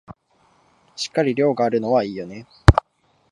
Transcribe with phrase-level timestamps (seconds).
[0.95, 2.47] しっかり量があるのはいいよね